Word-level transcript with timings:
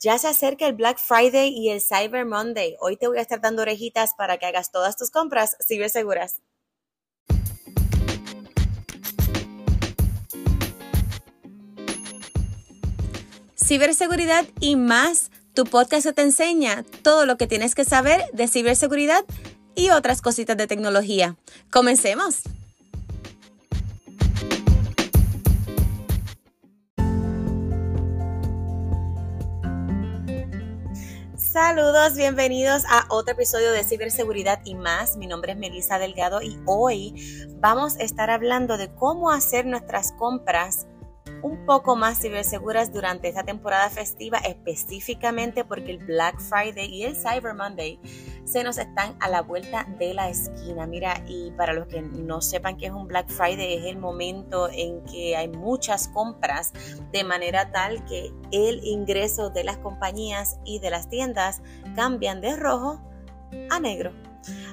Ya 0.00 0.18
se 0.18 0.28
acerca 0.28 0.66
el 0.66 0.74
Black 0.74 0.98
Friday 0.98 1.48
y 1.48 1.70
el 1.70 1.80
Cyber 1.80 2.26
Monday. 2.26 2.76
Hoy 2.80 2.96
te 2.96 3.06
voy 3.08 3.18
a 3.18 3.22
estar 3.22 3.40
dando 3.40 3.62
orejitas 3.62 4.14
para 4.14 4.38
que 4.38 4.46
hagas 4.46 4.72
todas 4.72 4.96
tus 4.96 5.10
compras 5.10 5.56
seguras. 5.60 6.42
Ciberseguridad 13.56 14.44
y 14.60 14.76
más. 14.76 15.30
Tu 15.54 15.64
podcast 15.64 16.08
te 16.14 16.22
enseña 16.22 16.84
todo 17.02 17.26
lo 17.26 17.36
que 17.36 17.46
tienes 17.46 17.74
que 17.74 17.84
saber 17.84 18.22
de 18.32 18.48
ciberseguridad 18.48 19.24
y 19.74 19.90
otras 19.90 20.20
cositas 20.20 20.56
de 20.56 20.66
tecnología. 20.66 21.36
Comencemos. 21.70 22.42
Saludos, 31.52 32.16
bienvenidos 32.16 32.84
a 32.88 33.04
otro 33.10 33.34
episodio 33.34 33.72
de 33.72 33.84
Ciberseguridad 33.84 34.62
y 34.64 34.74
más. 34.74 35.18
Mi 35.18 35.26
nombre 35.26 35.52
es 35.52 35.58
Melissa 35.58 35.98
Delgado 35.98 36.40
y 36.40 36.58
hoy 36.64 37.12
vamos 37.60 37.96
a 37.96 38.04
estar 38.04 38.30
hablando 38.30 38.78
de 38.78 38.90
cómo 38.94 39.30
hacer 39.30 39.66
nuestras 39.66 40.12
compras 40.12 40.86
un 41.42 41.66
poco 41.66 41.96
más 41.96 42.20
ciberseguras 42.20 42.92
durante 42.92 43.28
esta 43.28 43.44
temporada 43.44 43.90
festiva, 43.90 44.38
específicamente 44.38 45.64
porque 45.64 45.90
el 45.90 45.98
Black 45.98 46.40
Friday 46.40 46.86
y 46.86 47.04
el 47.04 47.16
Cyber 47.16 47.54
Monday 47.54 47.98
se 48.44 48.64
nos 48.64 48.78
están 48.78 49.16
a 49.20 49.28
la 49.28 49.42
vuelta 49.42 49.86
de 49.98 50.14
la 50.14 50.28
esquina. 50.28 50.86
Mira, 50.86 51.22
y 51.26 51.50
para 51.52 51.72
los 51.72 51.86
que 51.86 52.02
no 52.02 52.40
sepan 52.40 52.76
qué 52.76 52.86
es 52.86 52.92
un 52.92 53.06
Black 53.06 53.28
Friday, 53.28 53.74
es 53.74 53.84
el 53.86 53.98
momento 53.98 54.68
en 54.70 55.02
que 55.04 55.36
hay 55.36 55.48
muchas 55.48 56.08
compras 56.08 56.72
de 57.12 57.24
manera 57.24 57.70
tal 57.72 58.04
que 58.04 58.32
el 58.52 58.84
ingreso 58.84 59.50
de 59.50 59.64
las 59.64 59.78
compañías 59.78 60.58
y 60.64 60.78
de 60.78 60.90
las 60.90 61.08
tiendas 61.08 61.62
cambian 61.94 62.40
de 62.40 62.56
rojo 62.56 63.00
a 63.70 63.80
negro. 63.80 64.12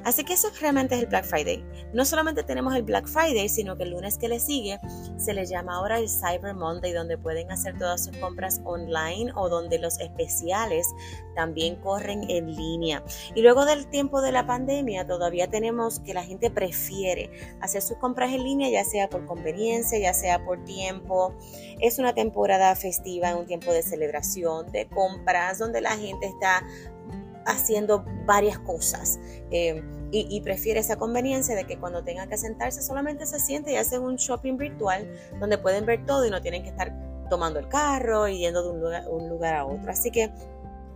Así 0.03 0.23
que 0.23 0.33
eso 0.33 0.49
realmente 0.59 0.95
es 0.95 1.01
el 1.01 1.07
Black 1.07 1.25
Friday. 1.25 1.63
No 1.93 2.05
solamente 2.05 2.43
tenemos 2.43 2.75
el 2.75 2.83
Black 2.83 3.07
Friday, 3.07 3.49
sino 3.49 3.77
que 3.77 3.83
el 3.83 3.91
lunes 3.91 4.17
que 4.17 4.27
le 4.27 4.39
sigue 4.39 4.79
se 5.17 5.33
le 5.33 5.45
llama 5.45 5.75
ahora 5.75 5.99
el 5.99 6.09
Cyber 6.09 6.53
Monday, 6.53 6.93
donde 6.93 7.17
pueden 7.17 7.51
hacer 7.51 7.77
todas 7.77 8.05
sus 8.05 8.17
compras 8.17 8.61
online 8.63 9.31
o 9.35 9.49
donde 9.49 9.79
los 9.79 9.99
especiales 9.99 10.87
también 11.35 11.75
corren 11.77 12.29
en 12.29 12.55
línea. 12.55 13.03
Y 13.35 13.41
luego 13.41 13.65
del 13.65 13.87
tiempo 13.87 14.21
de 14.21 14.31
la 14.31 14.45
pandemia, 14.45 15.07
todavía 15.07 15.49
tenemos 15.49 15.99
que 15.99 16.13
la 16.13 16.23
gente 16.23 16.51
prefiere 16.51 17.29
hacer 17.61 17.81
sus 17.81 17.97
compras 17.97 18.31
en 18.33 18.43
línea, 18.43 18.69
ya 18.69 18.83
sea 18.83 19.09
por 19.09 19.25
conveniencia, 19.25 19.99
ya 19.99 20.13
sea 20.13 20.43
por 20.43 20.63
tiempo. 20.63 21.33
Es 21.79 21.99
una 21.99 22.13
temporada 22.13 22.75
festiva, 22.75 23.35
un 23.35 23.45
tiempo 23.45 23.71
de 23.71 23.83
celebración, 23.83 24.71
de 24.71 24.87
compras, 24.87 25.59
donde 25.59 25.81
la 25.81 25.95
gente 25.97 26.27
está 26.27 26.63
haciendo 27.49 28.05
varias 28.25 28.59
cosas. 28.59 29.19
Eh, 29.51 29.83
y, 30.11 30.41
prefiere 30.41 30.79
esa 30.79 30.95
conveniencia 30.95 31.55
de 31.55 31.65
que 31.65 31.77
cuando 31.77 32.03
tenga 32.03 32.25
que 32.25 32.35
sentarse 32.35 32.81
solamente 32.81 33.27
se 33.27 33.39
siente 33.39 33.73
y 33.73 33.75
hace 33.75 33.99
un 33.99 34.15
shopping 34.15 34.57
virtual 34.57 35.07
donde 35.39 35.59
pueden 35.59 35.85
ver 35.85 36.03
todo 36.07 36.25
y 36.25 36.31
no 36.31 36.41
tienen 36.41 36.63
que 36.63 36.69
estar 36.69 36.91
tomando 37.29 37.59
el 37.59 37.67
carro 37.67 38.27
y 38.27 38.39
yendo 38.39 38.63
de 38.63 38.69
un 38.71 38.79
lugar, 38.81 39.07
un 39.07 39.29
lugar 39.29 39.53
a 39.53 39.65
otro. 39.65 39.91
Así 39.91 40.09
que 40.09 40.31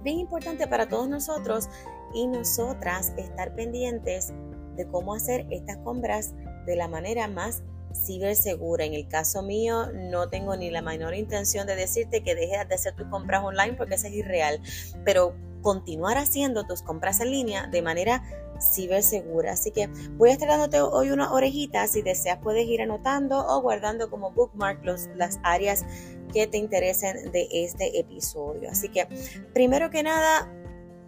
bien 0.02 0.18
importante 0.18 0.68
para 0.68 0.88
todos 0.88 1.08
nosotros 1.08 1.70
y 2.16 2.26
nosotras 2.26 3.14
estar 3.18 3.54
pendientes 3.54 4.34
de 4.76 4.88
cómo 4.88 5.14
hacer 5.14 5.46
estas 5.52 5.78
compras 5.78 6.34
de 6.66 6.76
la 6.76 6.88
manera 6.88 7.28
más 7.28 7.62
cibersegura. 7.94 8.86
En 8.86 8.94
el 8.94 9.08
caso 9.08 9.44
mío, 9.44 9.88
no 9.94 10.30
tengo 10.30 10.56
ni 10.56 10.70
la 10.70 10.82
menor 10.82 11.14
intención 11.14 11.68
de 11.68 11.76
decirte 11.76 12.24
que 12.24 12.36
dejes 12.36 12.68
de 12.68 12.76
hacer 12.76 12.96
tus 12.96 13.08
compras 13.08 13.44
online 13.44 13.74
porque 13.74 13.96
eso 13.96 14.08
es 14.08 14.14
irreal, 14.14 14.60
pero 15.06 15.36
continuar 15.64 16.20
haciendo 16.20 16.66
tus 16.66 16.84
compras 16.84 17.20
en 17.22 17.32
línea 17.32 17.66
de 17.66 17.82
manera 17.82 18.22
cibersegura. 18.62 19.54
Así 19.54 19.72
que 19.72 19.88
voy 20.18 20.30
a 20.30 20.34
estar 20.34 20.48
dándote 20.48 20.80
hoy 20.82 21.10
una 21.10 21.34
orejita. 21.34 21.88
Si 21.88 22.04
deseas, 22.04 22.38
puedes 22.44 22.68
ir 22.68 22.82
anotando 22.82 23.44
o 23.48 23.62
guardando 23.62 24.12
como 24.12 24.32
bookmark 24.32 24.84
los, 24.86 25.10
las 25.16 25.40
áreas 25.42 25.86
que 26.32 26.46
te 26.46 26.58
interesen 26.58 27.32
de 27.32 27.48
este 27.52 28.00
episodio. 28.00 28.70
Así 28.70 28.90
que, 28.90 29.08
primero 29.54 29.90
que 29.90 30.04
nada, 30.04 30.52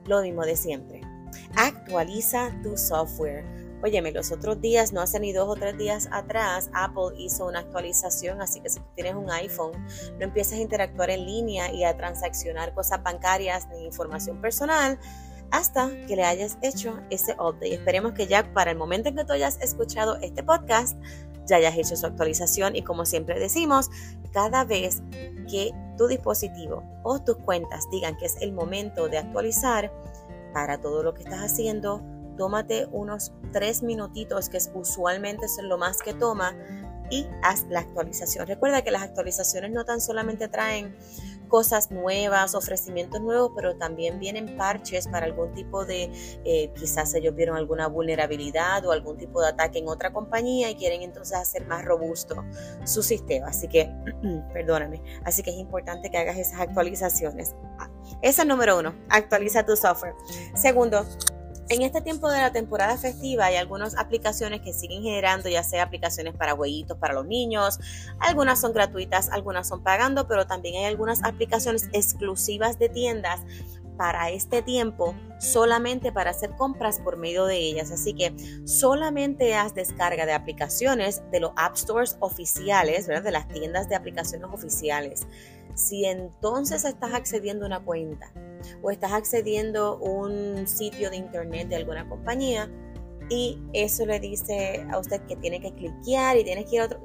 lo 0.05 0.21
mismo 0.21 0.43
de 0.43 0.55
siempre. 0.55 1.01
Actualiza 1.55 2.51
tu 2.63 2.77
software. 2.77 3.45
Óyeme, 3.83 4.11
los 4.11 4.31
otros 4.31 4.61
días, 4.61 4.93
no 4.93 5.01
hace 5.01 5.19
ni 5.19 5.31
dos 5.31 5.47
o 5.47 5.55
tres 5.55 5.77
días 5.77 6.07
atrás, 6.11 6.69
Apple 6.73 7.15
hizo 7.17 7.45
una 7.45 7.59
actualización, 7.59 8.41
así 8.41 8.59
que 8.61 8.69
si 8.69 8.79
tú 8.79 8.85
tienes 8.95 9.15
un 9.15 9.29
iPhone, 9.29 9.73
no 10.17 10.23
empiezas 10.23 10.53
a 10.57 10.61
interactuar 10.61 11.09
en 11.09 11.25
línea 11.25 11.71
y 11.71 11.83
a 11.83 11.95
transaccionar 11.95 12.73
cosas 12.73 13.03
bancarias 13.03 13.67
ni 13.69 13.85
información 13.85 14.41
personal 14.41 14.97
hasta 15.51 15.89
que 16.07 16.15
le 16.15 16.23
hayas 16.23 16.57
hecho 16.61 16.99
ese 17.09 17.33
update. 17.33 17.73
Esperemos 17.73 18.13
que 18.13 18.27
ya 18.27 18.51
para 18.53 18.71
el 18.71 18.77
momento 18.77 19.09
en 19.09 19.15
que 19.15 19.25
tú 19.25 19.33
hayas 19.33 19.61
escuchado 19.61 20.17
este 20.17 20.43
podcast, 20.43 20.97
ya 21.47 21.57
hayas 21.57 21.77
hecho 21.77 21.95
su 21.95 22.05
actualización 22.05 22.75
y 22.75 22.81
como 22.81 23.05
siempre 23.05 23.39
decimos, 23.39 23.89
cada 24.33 24.65
vez 24.65 25.01
que 25.49 25.71
tu 25.97 26.07
dispositivo 26.07 26.83
o 27.03 27.21
tus 27.21 27.37
cuentas 27.37 27.87
digan 27.91 28.17
que 28.17 28.25
es 28.25 28.35
el 28.41 28.51
momento 28.51 29.07
de 29.07 29.19
actualizar 29.19 29.93
para 30.53 30.79
todo 30.79 31.03
lo 31.03 31.13
que 31.13 31.23
estás 31.23 31.41
haciendo, 31.41 32.01
tómate 32.37 32.87
unos 32.91 33.33
tres 33.51 33.83
minutitos, 33.83 34.49
que 34.49 34.57
es 34.57 34.71
usualmente 34.73 35.45
es 35.45 35.57
lo 35.61 35.77
más 35.77 36.01
que 36.01 36.13
toma, 36.13 36.55
y 37.09 37.27
haz 37.43 37.65
la 37.69 37.81
actualización. 37.81 38.47
Recuerda 38.47 38.81
que 38.81 38.91
las 38.91 39.03
actualizaciones 39.03 39.71
no 39.71 39.85
tan 39.85 40.01
solamente 40.01 40.47
traen 40.47 40.95
cosas 41.47 41.91
nuevas, 41.91 42.55
ofrecimientos 42.55 43.21
nuevos, 43.21 43.51
pero 43.55 43.77
también 43.77 44.19
vienen 44.19 44.57
parches 44.57 45.07
para 45.07 45.25
algún 45.25 45.53
tipo 45.53 45.85
de, 45.85 46.11
eh, 46.43 46.71
quizás 46.75 47.13
ellos 47.13 47.35
vieron 47.35 47.55
alguna 47.55 47.87
vulnerabilidad 47.87 48.85
o 48.85 48.91
algún 48.91 49.17
tipo 49.17 49.41
de 49.41 49.49
ataque 49.49 49.79
en 49.79 49.87
otra 49.87 50.11
compañía 50.11 50.71
y 50.71 50.75
quieren 50.75 51.03
entonces 51.03 51.37
hacer 51.37 51.65
más 51.67 51.85
robusto 51.85 52.43
su 52.83 53.03
sistema. 53.03 53.47
Así 53.47 53.67
que, 53.67 53.89
perdóname, 54.53 55.01
así 55.23 55.43
que 55.43 55.51
es 55.51 55.57
importante 55.57 56.09
que 56.09 56.17
hagas 56.17 56.37
esas 56.37 56.59
actualizaciones. 56.59 57.55
Ah, 57.77 57.89
esa 58.21 58.41
es 58.41 58.47
número 58.47 58.79
uno, 58.79 58.95
actualiza 59.09 59.65
tu 59.65 59.75
software. 59.75 60.15
Segundo, 60.55 61.05
en 61.69 61.81
este 61.81 62.01
tiempo 62.01 62.29
de 62.29 62.39
la 62.39 62.51
temporada 62.51 62.97
festiva 62.97 63.45
hay 63.45 63.55
algunas 63.55 63.97
aplicaciones 63.97 64.61
que 64.61 64.73
siguen 64.73 65.01
generando, 65.03 65.49
ya 65.49 65.63
sea 65.63 65.83
aplicaciones 65.83 66.35
para 66.35 66.53
huellitos 66.53 66.97
para 66.97 67.13
los 67.13 67.25
niños, 67.25 67.79
algunas 68.19 68.61
son 68.61 68.73
gratuitas, 68.73 69.29
algunas 69.29 69.67
son 69.67 69.81
pagando, 69.81 70.27
pero 70.27 70.45
también 70.45 70.75
hay 70.75 70.85
algunas 70.85 71.23
aplicaciones 71.23 71.89
exclusivas 71.93 72.77
de 72.77 72.89
tiendas 72.89 73.41
para 73.97 74.29
este 74.29 74.61
tiempo 74.61 75.15
solamente 75.39 76.11
para 76.11 76.31
hacer 76.31 76.51
compras 76.51 76.99
por 76.99 77.17
medio 77.17 77.45
de 77.45 77.57
ellas. 77.57 77.91
Así 77.91 78.13
que 78.13 78.33
solamente 78.65 79.55
haz 79.55 79.73
descarga 79.73 80.25
de 80.25 80.33
aplicaciones 80.33 81.21
de 81.31 81.39
los 81.39 81.51
App 81.55 81.75
Stores 81.75 82.17
oficiales, 82.19 83.07
de 83.07 83.31
las 83.31 83.47
tiendas 83.47 83.89
de 83.89 83.95
aplicaciones 83.95 84.49
oficiales. 84.51 85.27
Si 85.75 86.05
entonces 86.05 86.85
estás 86.85 87.13
accediendo 87.13 87.65
a 87.65 87.67
una 87.67 87.83
cuenta 87.83 88.31
o 88.81 88.91
estás 88.91 89.13
accediendo 89.13 89.85
a 89.85 89.93
un 89.95 90.67
sitio 90.67 91.09
de 91.09 91.17
internet 91.17 91.67
de 91.67 91.75
alguna 91.75 92.07
compañía 92.07 92.69
y 93.29 93.59
eso 93.73 94.05
le 94.05 94.19
dice 94.19 94.85
a 94.91 94.97
usted 94.97 95.21
que 95.27 95.35
tiene 95.35 95.59
que 95.59 95.73
cliquear 95.73 96.37
y 96.37 96.43
tienes 96.43 96.65
que 96.65 96.75
ir 96.75 96.81
a 96.81 96.85
otro, 96.85 96.99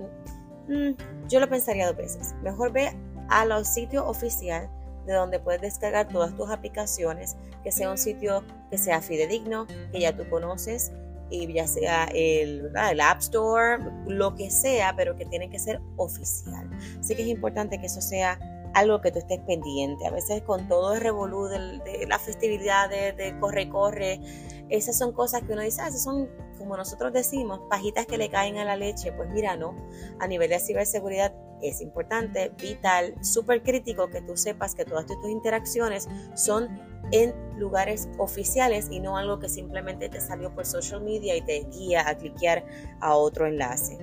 mm, 0.68 1.28
yo 1.28 1.40
lo 1.40 1.48
pensaría 1.48 1.86
dos 1.86 1.96
veces. 1.96 2.34
Mejor 2.42 2.72
ve 2.72 2.96
a 3.28 3.44
los 3.44 3.68
sitios 3.68 4.04
oficiales 4.06 4.70
de 5.06 5.14
donde 5.14 5.40
puedes 5.40 5.60
descargar 5.60 6.08
todas 6.08 6.36
tus 6.36 6.50
aplicaciones, 6.50 7.36
que 7.64 7.72
sea 7.72 7.90
un 7.90 7.98
sitio 7.98 8.44
que 8.70 8.78
sea 8.78 9.00
fidedigno, 9.00 9.66
que 9.92 10.00
ya 10.00 10.16
tú 10.16 10.28
conoces, 10.28 10.92
y 11.30 11.52
ya 11.52 11.66
sea 11.66 12.06
el, 12.06 12.70
el, 12.90 13.00
App 13.00 13.20
Store, 13.20 13.78
lo 14.06 14.34
que 14.34 14.50
sea, 14.50 14.94
pero 14.96 15.16
que 15.16 15.24
tiene 15.24 15.48
que 15.48 15.58
ser 15.58 15.80
oficial. 15.96 16.68
Así 16.98 17.14
que 17.14 17.22
es 17.22 17.28
importante 17.28 17.78
que 17.80 17.86
eso 17.86 18.00
sea 18.00 18.38
algo 18.74 19.00
que 19.00 19.10
tú 19.10 19.18
estés 19.18 19.40
pendiente. 19.40 20.06
A 20.06 20.10
veces 20.10 20.42
con 20.42 20.68
todo 20.68 20.94
el 20.94 21.00
revolú 21.00 21.46
de, 21.46 22.06
las 22.08 22.22
festividades, 22.22 23.16
de 23.16 23.38
corre, 23.38 23.68
corre, 23.68 24.20
esas 24.68 24.96
son 24.96 25.12
cosas 25.12 25.42
que 25.42 25.52
uno 25.52 25.62
dice, 25.62 25.80
ah, 25.82 25.88
esas 25.88 26.02
son, 26.02 26.28
como 26.58 26.76
nosotros 26.76 27.12
decimos, 27.12 27.60
pajitas 27.68 28.06
que 28.06 28.18
le 28.18 28.30
caen 28.30 28.58
a 28.58 28.64
la 28.64 28.76
leche. 28.76 29.12
Pues 29.12 29.28
mira, 29.30 29.56
no, 29.56 29.74
a 30.20 30.26
nivel 30.26 30.50
de 30.50 30.60
ciberseguridad 30.60 31.34
es 31.62 31.80
importante, 31.80 32.52
vital, 32.60 33.14
súper 33.22 33.62
crítico 33.62 34.08
que 34.08 34.22
tú 34.22 34.36
sepas 34.36 34.74
que 34.74 34.84
todas 34.84 35.06
tus 35.06 35.28
interacciones 35.28 36.08
son 36.34 36.68
en 37.12 37.34
lugares 37.58 38.08
oficiales 38.18 38.88
y 38.90 39.00
no 39.00 39.16
algo 39.16 39.38
que 39.40 39.48
simplemente 39.48 40.08
te 40.08 40.20
salió 40.20 40.54
por 40.54 40.64
social 40.64 41.02
media 41.02 41.36
y 41.36 41.42
te 41.42 41.66
guía 41.70 42.08
a 42.08 42.16
cliquear 42.16 42.64
a 43.00 43.14
otro 43.16 43.46
enlace. 43.46 43.98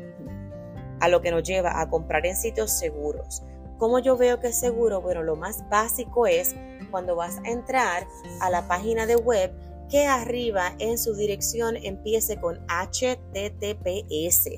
A 1.00 1.07
lo 1.07 1.21
que 1.21 1.31
nos 1.31 1.44
lleva 1.44 1.80
a 1.80 1.89
comprar 1.89 2.25
en 2.25 2.36
sitios 2.36 2.71
seguros. 2.71 3.44
¿Cómo 3.77 4.00
yo 4.00 4.18
veo 4.18 4.39
que 4.39 4.47
es 4.47 4.59
seguro? 4.59 5.01
Bueno, 5.01 5.24
lo 5.24 5.35
más 5.35 5.68
básico 5.69 6.27
es 6.27 6.56
cuando 6.91 7.15
vas 7.15 7.38
a 7.39 7.50
entrar 7.50 8.07
a 8.39 8.50
la 8.50 8.68
página 8.68 9.06
de 9.06 9.15
web 9.15 9.51
que 9.89 10.06
arriba 10.06 10.74
en 10.79 10.97
su 10.97 11.15
dirección 11.15 11.77
empiece 11.77 12.38
con 12.41 12.59
HTTPS. 12.68 14.50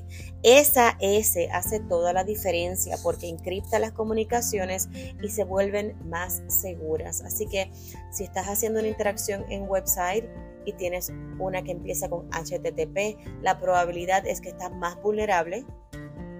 Esa 0.41 0.97
S 0.99 1.49
hace 1.51 1.79
toda 1.81 2.13
la 2.13 2.23
diferencia 2.23 2.97
porque 3.03 3.27
encripta 3.27 3.77
las 3.77 3.91
comunicaciones 3.91 4.89
y 5.21 5.29
se 5.29 5.43
vuelven 5.43 5.95
más 6.09 6.41
seguras. 6.47 7.21
Así 7.21 7.45
que 7.45 7.71
si 8.11 8.23
estás 8.23 8.47
haciendo 8.47 8.79
una 8.79 8.89
interacción 8.89 9.45
en 9.49 9.69
website, 9.69 10.25
y 10.65 10.73
tienes 10.73 11.11
una 11.39 11.63
que 11.63 11.71
empieza 11.71 12.09
con 12.09 12.29
HTTP, 12.29 13.17
la 13.41 13.59
probabilidad 13.59 14.27
es 14.27 14.41
que 14.41 14.49
estás 14.49 14.71
más 14.71 15.01
vulnerable 15.01 15.65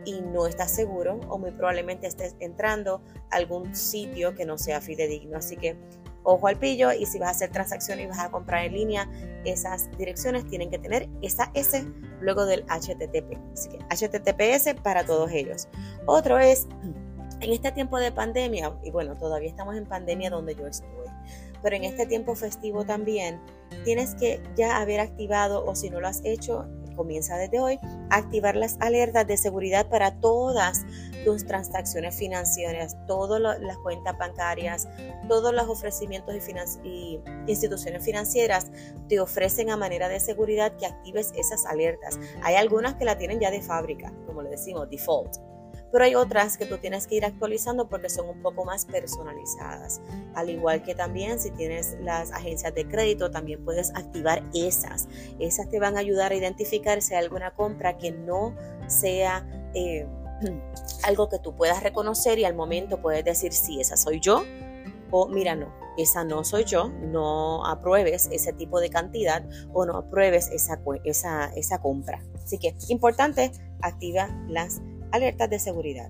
y 0.10 0.22
no 0.22 0.48
estás 0.48 0.72
seguro 0.72 1.20
o 1.30 1.38
muy 1.38 1.52
probablemente 1.52 2.08
estés 2.08 2.36
entrando 2.40 3.02
a 3.30 3.36
algún 3.36 3.76
sitio 3.76 4.34
que 4.34 4.46
no 4.46 4.58
sea 4.58 4.82
fidedigno. 4.82 5.38
Así 5.38 5.56
que 5.56 5.78
ojo 6.24 6.48
al 6.48 6.58
pillo 6.58 6.92
y 6.92 7.06
si 7.06 7.20
vas 7.20 7.30
a 7.30 7.32
hacer 7.32 7.52
transacciones 7.52 8.06
y 8.06 8.08
vas 8.08 8.20
a 8.20 8.32
comprar 8.32 8.66
en 8.66 8.74
línea, 8.74 9.10
esas 9.46 9.90
direcciones 9.98 10.48
tienen 10.48 10.70
que 10.72 10.80
tener 10.80 11.10
esa 11.22 11.52
S 11.54 11.86
luego 12.22 12.46
del 12.46 12.64
HTTP. 12.64 13.38
Así 13.54 13.70
que 13.70 13.78
HTTPS 13.90 14.82
para 14.82 15.06
todos 15.06 15.32
ellos. 15.32 15.68
Otro 16.06 16.40
es, 16.40 16.68
en 17.40 17.52
este 17.52 17.72
tiempo 17.72 18.00
de 18.00 18.12
pandemia, 18.12 18.74
y 18.84 18.92
bueno, 18.92 19.16
todavía 19.16 19.50
estamos 19.50 19.76
en 19.76 19.86
pandemia 19.86 20.30
donde 20.30 20.56
yo 20.56 20.68
estoy, 20.68 20.90
pero 21.62 21.76
en 21.76 21.84
este 21.84 22.06
tiempo 22.06 22.36
festivo 22.36 22.84
también, 22.84 23.40
tienes 23.84 24.16
que 24.16 24.42
ya 24.56 24.82
haber 24.82 25.00
activado 25.00 25.64
o 25.66 25.76
si 25.76 25.90
no 25.90 26.02
lo 26.02 26.08
has 26.08 26.22
hecho, 26.26 26.68
comienza 27.00 27.38
desde 27.38 27.62
hoy, 27.62 27.80
activar 28.10 28.57
las 28.57 28.75
alertas 28.81 29.25
de 29.25 29.38
seguridad 29.38 29.88
para 29.88 30.19
todas 30.19 30.86
tus 31.24 31.46
transacciones 31.46 32.13
financieras, 32.18 32.98
todas 33.07 33.40
las 33.40 33.78
cuentas 33.78 34.18
bancarias, 34.18 34.90
todos 35.30 35.54
los 35.54 35.69
ofrecimientos 35.69 36.36
y, 36.84 37.22
instituciones 37.48 38.04
financieras 38.04 38.69
te 39.07 39.22
ofrecen 39.22 39.69
a 39.69 39.78
manera 39.78 40.10
de 40.10 40.19
seguridad 40.19 40.75
que 40.75 40.88
actives 40.88 41.31
esas 41.38 41.66
alertas. 41.66 42.19
Hay 42.44 42.56
algunas 42.56 42.96
que 42.96 43.06
la 43.06 43.18
tienen 43.18 43.40
ya 43.40 43.50
de 43.50 43.62
fábrica, 43.62 44.12
como 44.25 44.42
le 44.42 44.50
decimos, 44.50 44.90
default 44.90 45.38
pero 45.92 46.04
hay 46.04 46.16
otras 46.16 46.58
que 46.58 46.66
tú 46.66 46.78
tienes 46.78 47.08
que 47.08 47.16
ir 47.16 47.26
actualizando 47.26 47.88
porque 47.88 48.10
son 48.10 48.30
un 48.30 48.42
poco 48.42 48.66
más 48.66 48.86
personalizadas. 48.86 50.02
Al 50.36 50.50
igual 50.50 50.84
que 50.84 50.96
también 50.96 51.40
si 51.40 51.52
tienes 51.52 51.98
las 52.02 52.32
agencias 52.32 52.74
de 52.74 52.88
crédito, 52.88 53.32
también 53.32 53.64
puedes 53.64 53.94
activar 53.96 54.44
esas. 54.54 55.08
Esas 55.40 55.70
te 55.70 55.80
van 55.80 55.98
a 55.98 56.00
ayudar 56.00 56.32
a 56.32 56.36
identificar 56.36 57.02
si 57.02 57.14
hay 57.14 57.24
alguna 57.24 57.52
compra 57.52 57.98
que 57.98 58.12
no 58.12 58.56
sea... 58.88 59.48
Eh, 59.74 60.08
algo 61.04 61.28
que 61.28 61.40
tú 61.40 61.54
puedas 61.56 61.84
reconocer 61.84 62.40
y 62.40 62.46
al 62.46 62.56
momento 62.56 63.02
puedes 63.02 63.26
decir 63.26 63.52
si 63.52 63.82
esa 63.82 63.98
soy 63.98 64.20
yo 64.22 64.44
o 65.12 65.28
mira 65.28 65.56
no, 65.56 65.74
esa 65.98 66.24
no 66.24 66.44
soy 66.44 66.64
yo, 66.64 66.90
no 66.90 67.66
apruebes 67.66 68.30
ese 68.32 68.54
tipo 68.54 68.80
de 68.80 68.90
cantidad 68.90 69.44
o 69.74 69.86
no 69.86 69.98
apruebes 69.98 70.50
esa, 70.50 70.80
esa, 71.04 71.48
esa 71.56 71.82
compra. 71.82 72.24
Así 72.44 72.58
que 72.58 72.76
importante, 72.88 73.52
activa 73.82 74.30
las 74.48 74.82
alertas 75.12 75.50
de 75.50 75.60
seguridad. 75.60 76.10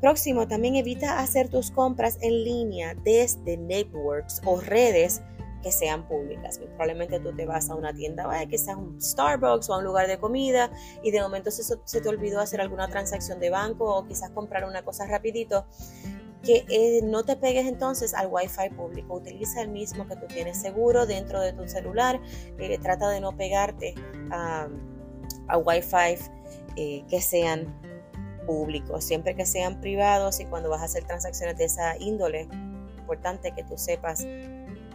Próximo, 0.00 0.46
también 0.46 0.76
evita 0.76 1.20
hacer 1.20 1.48
tus 1.48 1.70
compras 1.70 2.18
en 2.20 2.44
línea 2.44 2.94
desde 3.02 3.56
networks 3.56 4.42
o 4.44 4.60
redes 4.60 5.22
que 5.62 5.72
sean 5.72 6.06
públicas. 6.06 6.58
Probablemente 6.58 7.18
tú 7.18 7.34
te 7.34 7.46
vas 7.46 7.70
a 7.70 7.74
una 7.74 7.92
tienda, 7.92 8.26
vaya, 8.26 8.46
quizás 8.46 8.76
un 8.76 9.00
Starbucks 9.00 9.68
o 9.70 9.74
a 9.74 9.78
un 9.78 9.84
lugar 9.84 10.06
de 10.06 10.18
comida 10.18 10.70
y 11.02 11.10
de 11.10 11.20
momento 11.20 11.50
se, 11.50 12.00
te 12.00 12.08
olvidó 12.08 12.40
hacer 12.40 12.60
alguna 12.60 12.88
transacción 12.88 13.40
de 13.40 13.50
banco 13.50 13.96
o 13.96 14.06
quizás 14.06 14.30
comprar 14.30 14.64
una 14.64 14.84
cosa 14.84 15.06
rapidito 15.06 15.66
que 16.42 16.64
eh, 16.68 17.00
no 17.02 17.24
te 17.24 17.34
pegues 17.34 17.66
entonces 17.66 18.14
al 18.14 18.28
Wi-Fi 18.30 18.76
público. 18.76 19.14
Utiliza 19.14 19.62
el 19.62 19.68
mismo 19.68 20.06
que 20.06 20.14
tú 20.14 20.26
tienes 20.26 20.60
seguro 20.60 21.04
dentro 21.06 21.40
de 21.40 21.52
tu 21.52 21.66
celular. 21.66 22.20
Eh, 22.58 22.78
trata 22.78 23.08
de 23.08 23.20
no 23.20 23.36
pegarte 23.36 23.94
a, 24.30 24.68
a 25.48 25.58
Wi-Fi 25.58 26.16
eh, 26.76 27.04
que 27.08 27.20
sean 27.20 27.74
públicos, 28.46 29.04
siempre 29.04 29.34
que 29.34 29.44
sean 29.44 29.80
privados 29.80 30.40
y 30.40 30.46
cuando 30.46 30.70
vas 30.70 30.82
a 30.82 30.84
hacer 30.84 31.04
transacciones 31.04 31.58
de 31.58 31.64
esa 31.64 31.96
índole, 31.98 32.48
importante 32.98 33.52
que 33.52 33.62
tú 33.64 33.76
sepas 33.76 34.26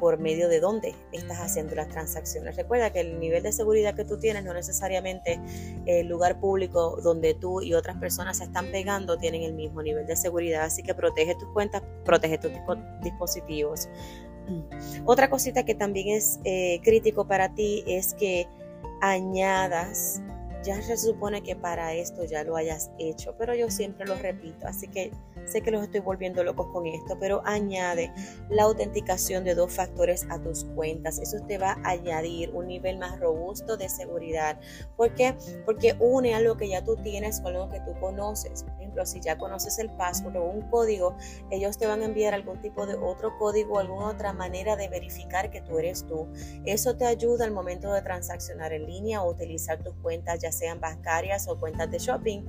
por 0.02 0.18
medio 0.18 0.50
de 0.50 0.60
dónde 0.60 0.96
estás 1.12 1.38
haciendo 1.38 1.76
las 1.76 1.88
transacciones. 1.88 2.56
Recuerda 2.56 2.92
que 2.92 3.02
el 3.02 3.20
nivel 3.20 3.44
de 3.44 3.52
seguridad 3.52 3.94
que 3.94 4.04
tú 4.04 4.18
tienes 4.18 4.44
no 4.44 4.52
necesariamente 4.52 5.40
el 5.86 6.08
lugar 6.08 6.40
público 6.40 7.00
donde 7.04 7.36
tú 7.36 7.62
y 7.62 7.76
otras 7.76 7.98
personas 7.98 8.40
se 8.40 8.46
están 8.46 8.72
pegando 8.72 9.18
tienen 9.20 9.44
el 9.44 9.54
mismo 9.54 9.84
nivel 9.84 10.08
de 10.08 10.16
seguridad, 10.16 10.64
así 10.64 10.82
que 10.82 10.96
protege 10.96 11.36
tus 11.36 11.48
cuentas, 11.50 11.84
protege 12.04 12.40
tus 12.40 12.52
dispositivos. 13.04 13.88
Otra 15.06 15.30
cosita 15.30 15.64
que 15.64 15.76
también 15.76 16.18
es 16.18 16.40
eh, 16.46 16.82
crítico 16.84 17.28
para 17.28 17.54
ti 17.54 17.84
es 17.86 18.16
que 18.16 18.48
añadas 19.02 20.22
ya 20.64 20.82
se 20.82 20.98
supone 20.98 21.42
que 21.42 21.56
para 21.56 21.94
esto 21.94 22.24
ya 22.26 22.44
lo 22.44 22.56
hayas 22.56 22.92
hecho, 23.00 23.36
pero 23.38 23.56
yo 23.56 23.70
siempre 23.70 24.06
lo 24.06 24.16
repito, 24.16 24.68
así 24.68 24.88
que 24.88 25.12
sé 25.46 25.62
que 25.62 25.72
los 25.72 25.84
estoy 25.84 26.02
volviendo 26.02 26.44
locos 26.44 26.68
con 26.72 26.86
esto, 26.86 27.18
pero 27.20 27.42
añade 27.46 28.12
la 28.50 28.64
autenticación 28.64 29.44
de 29.44 29.56
dos 29.56 29.74
factores 29.74 30.26
a 30.30 30.40
tus 30.40 30.66
cuentas. 30.66 31.20
Eso 31.20 31.38
te 31.48 31.58
va 31.58 31.78
a 31.84 31.92
añadir 31.92 32.52
un 32.52 32.68
nivel 32.68 32.98
más 32.98 33.20
robusto 33.20 33.78
de 33.78 33.90
seguridad. 33.90 34.60
¿Por 34.96 35.14
qué? 35.16 35.36
Porque 35.66 35.96
une 36.00 36.36
a 36.36 36.42
lo 36.42 36.58
que 36.58 36.70
ya 36.70 36.84
tú 36.84 36.96
tienes 36.98 37.42
con 37.42 37.54
lo 37.54 37.70
que 37.70 37.80
tú 37.82 38.00
conoces. 38.00 38.64
Por 38.64 38.74
ejemplo, 38.74 39.06
si 39.06 39.20
ya 39.20 39.38
conoces 39.38 39.80
el 39.80 39.90
password 39.92 40.38
o 40.38 40.44
un 40.44 40.62
código, 40.70 41.16
ellos 41.50 41.78
te 41.78 41.88
van 41.88 42.02
a 42.02 42.06
enviar 42.06 42.34
algún 42.34 42.62
tipo 42.62 42.86
de 42.86 42.96
otro 42.96 43.38
código, 43.38 43.80
alguna 43.80 44.10
otra 44.10 44.34
manera 44.34 44.76
de 44.76 44.90
verificar 44.90 45.50
que 45.50 45.62
tú 45.62 45.80
eres 45.80 46.06
tú. 46.06 46.28
Eso 46.66 46.96
te 46.96 47.06
ayuda 47.06 47.46
al 47.46 47.52
momento 47.52 47.92
de 47.94 48.02
transaccionar 48.02 48.74
en 48.74 48.86
línea 48.86 49.24
o 49.24 49.32
utilizar 49.32 49.82
tus 49.84 49.96
cuentas 49.96 50.40
ya 50.40 50.51
sean 50.52 50.80
bancarias 50.80 51.48
o 51.48 51.60
cuentas 51.60 51.90
de 51.92 52.00
shopping, 52.00 52.42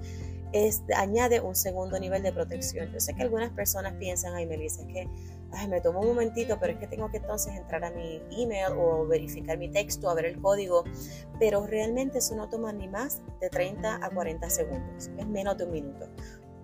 es, 0.53 0.83
añade 0.97 1.41
un 1.41 1.55
segundo 1.55 1.99
nivel 1.99 2.23
de 2.23 2.33
protección. 2.33 2.91
Yo 2.93 3.01
sé 3.01 3.15
que 3.15 3.23
algunas 3.23 3.51
personas 3.51 3.95
piensan, 3.95 4.35
ay 4.35 4.47
Melissa, 4.47 4.83
es 4.83 4.89
que 4.89 5.09
ay, 5.53 5.69
me 5.69 5.81
tomo 5.81 6.01
un 6.01 6.09
momentito, 6.09 6.59
pero 6.59 6.73
es 6.73 6.79
que 6.79 6.87
tengo 6.87 7.11
que 7.11 7.19
entonces 7.19 7.55
entrar 7.55 7.85
a 7.85 7.91
mi 7.91 8.21
email 8.31 8.73
o 8.77 9.07
verificar 9.07 9.59
mi 9.59 9.69
texto, 9.69 10.09
a 10.09 10.15
ver 10.15 10.27
el 10.27 10.41
código, 10.41 10.85
pero 11.39 11.67
realmente 11.67 12.19
eso 12.19 12.35
no 12.35 12.49
toma 12.49 12.73
ni 12.73 12.89
más 12.89 13.23
de 13.41 13.51
30 13.51 14.01
a 14.03 14.11
40 14.11 14.49
segundos, 14.51 15.11
es 15.19 15.27
menos 15.27 15.59
de 15.59 15.65
un 15.65 15.73
minuto. 15.73 16.09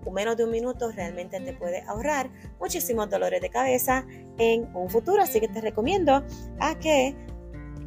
O 0.04 0.10
menos 0.10 0.36
de 0.36 0.44
un 0.44 0.50
minuto 0.50 0.90
realmente 0.92 1.38
te 1.40 1.52
puede 1.52 1.82
ahorrar 1.82 2.30
muchísimos 2.60 3.10
dolores 3.10 3.42
de 3.42 3.50
cabeza 3.50 4.06
en 4.38 4.74
un 4.74 4.88
futuro, 4.88 5.22
así 5.22 5.40
que 5.40 5.48
te 5.48 5.60
recomiendo 5.60 6.24
a 6.60 6.78
que 6.78 7.14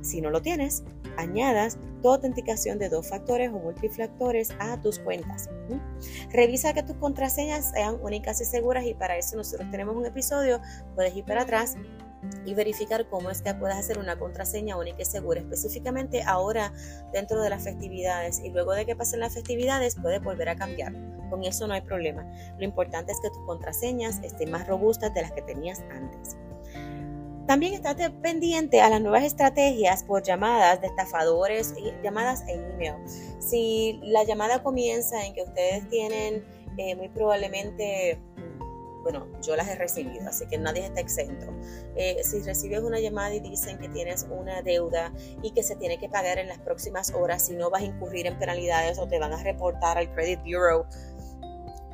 si 0.02 0.22
no 0.22 0.30
lo 0.30 0.42
tienes, 0.42 0.84
añadas 1.18 1.78
tu 2.02 2.10
autenticación 2.10 2.80
de 2.80 2.90
dos 2.90 3.08
factores 3.08 3.50
o 3.50 3.60
multifactores 3.60 4.52
a 4.60 4.80
tus 4.82 5.00
cuentas. 5.00 5.50
Revisa 6.32 6.74
que 6.74 6.84
tus 6.84 6.96
contraseñas 6.98 7.72
sean 7.72 7.98
únicas 8.02 8.42
y 8.42 8.46
seguras 8.46 8.86
y 8.86 8.94
para 8.94 9.18
eso 9.18 9.36
nosotros 9.36 9.70
tenemos 9.72 9.96
un 9.96 10.06
episodio, 10.06 10.62
puedes 10.96 11.16
ir 11.16 11.26
para 11.26 11.44
atrás 11.44 11.78
y 12.46 12.54
verificar 12.54 13.08
cómo 13.10 13.30
es 13.30 13.42
que 13.42 13.54
puedes 13.54 13.76
hacer 13.78 13.98
una 13.98 14.18
contraseña 14.18 14.78
única 14.78 15.02
y 15.02 15.06
segura, 15.06 15.40
específicamente 15.40 16.24
ahora 16.24 16.72
dentro 17.12 17.42
de 17.42 17.50
las 17.50 17.64
festividades 17.64 18.40
y 18.40 18.50
luego 18.50 18.74
de 18.74 18.86
que 18.86 18.96
pasen 18.96 19.20
las 19.20 19.34
festividades 19.34 19.96
puedes 19.96 20.22
volver 20.22 20.50
a 20.50 20.56
cambiar. 20.56 20.94
Con 21.30 21.44
eso 21.44 21.66
no 21.66 21.74
hay 21.74 21.82
problema. 21.82 22.26
Lo 22.58 22.66
importante 22.66 23.12
es 23.12 23.20
que 23.22 23.30
tus 23.30 23.46
contraseñas 23.46 24.20
estén 24.24 24.52
más 24.52 24.68
robustas 24.68 25.14
de 25.14 25.22
las 25.22 25.32
que 25.32 25.42
tenías 25.42 25.82
antes. 25.92 26.36
También 27.52 27.74
estate 27.74 28.10
pendiente 28.10 28.80
a 28.80 28.88
las 28.88 29.02
nuevas 29.02 29.26
estrategias 29.26 30.06
por 30.06 30.24
llamadas 30.24 30.80
de 30.80 30.88
estafadores, 30.88 31.74
llamadas 32.02 32.48
e 32.48 32.54
email. 32.54 32.94
Si 33.40 34.00
la 34.04 34.24
llamada 34.24 34.64
comienza 34.64 35.26
en 35.26 35.34
que 35.34 35.44
ustedes 35.44 35.90
tienen 35.90 36.46
eh, 36.78 36.96
muy 36.96 37.10
probablemente 37.10 38.18
bueno, 39.04 39.28
yo 39.42 39.56
las 39.56 39.68
he 39.68 39.76
recibido, 39.76 40.30
así 40.30 40.46
que 40.48 40.58
nadie 40.58 40.86
está 40.86 41.02
exento. 41.02 41.48
Eh, 41.96 42.22
si 42.24 42.42
recibes 42.42 42.82
una 42.82 43.00
llamada 43.00 43.34
y 43.34 43.40
dicen 43.40 43.78
que 43.80 43.90
tienes 43.90 44.28
una 44.30 44.62
deuda 44.62 45.12
y 45.42 45.52
que 45.52 45.64
se 45.64 45.76
tiene 45.76 45.98
que 45.98 46.08
pagar 46.08 46.38
en 46.38 46.48
las 46.48 46.60
próximas 46.60 47.12
horas, 47.12 47.46
si 47.48 47.56
no 47.56 47.70
vas 47.70 47.82
a 47.82 47.86
incurrir 47.86 48.28
en 48.28 48.38
penalidades 48.38 49.00
o 49.00 49.08
te 49.08 49.20
van 49.20 49.34
a 49.34 49.44
reportar 49.44 49.98
al 49.98 50.14
Credit 50.14 50.40
Bureau, 50.42 50.86